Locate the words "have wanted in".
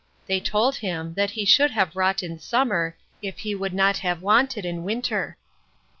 3.97-4.83